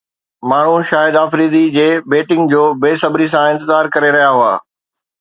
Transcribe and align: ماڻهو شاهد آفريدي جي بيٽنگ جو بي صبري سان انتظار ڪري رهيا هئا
ماڻهو 0.53 0.79
شاهد 0.91 1.17
آفريدي 1.21 1.61
جي 1.77 1.85
بيٽنگ 2.15 2.57
جو 2.57 2.65
بي 2.87 2.93
صبري 3.05 3.31
سان 3.37 3.55
انتظار 3.55 3.95
ڪري 3.99 4.15
رهيا 4.21 4.37
هئا 4.43 4.53